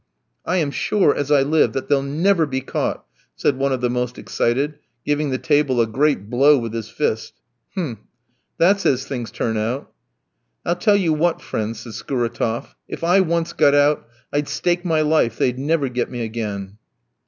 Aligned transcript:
"I 0.47 0.57
am 0.57 0.71
sure, 0.71 1.15
as 1.15 1.29
I 1.29 1.43
live, 1.43 1.73
that 1.73 1.87
they'll 1.87 2.01
never 2.01 2.47
be 2.47 2.59
caught," 2.61 3.05
said 3.35 3.55
one 3.57 3.71
of 3.71 3.81
the 3.81 3.87
most 3.91 4.17
excited, 4.17 4.79
giving 5.05 5.29
the 5.29 5.37
table 5.37 5.79
a 5.79 5.85
great 5.85 6.27
blow 6.27 6.57
with 6.57 6.73
his 6.73 6.89
fist. 6.89 7.35
"Hm! 7.75 7.99
That's 8.57 8.83
as 8.87 9.05
things 9.05 9.29
turn 9.29 9.57
out." 9.57 9.93
"I'll 10.65 10.75
tell 10.75 10.97
you 10.97 11.13
what, 11.13 11.39
friends," 11.39 11.81
said 11.81 11.93
Skouratof, 11.93 12.73
"if 12.87 13.03
I 13.03 13.19
once 13.19 13.53
got 13.53 13.75
out, 13.75 14.07
I'd 14.33 14.47
stake 14.47 14.83
my 14.83 15.01
life 15.01 15.37
they'd 15.37 15.59
never 15.59 15.87
get 15.87 16.09
me 16.09 16.23
again." 16.25 16.79